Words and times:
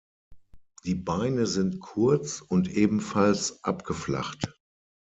Die 0.83 0.95
Beine 0.95 1.45
sind 1.45 1.79
kurz 1.79 2.41
und 2.41 2.67
ebenfalls 2.71 3.63
abgeflacht. 3.63 4.51